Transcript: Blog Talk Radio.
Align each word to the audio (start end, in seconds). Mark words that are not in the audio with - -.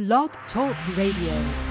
Blog 0.00 0.30
Talk 0.50 0.74
Radio. 0.96 1.69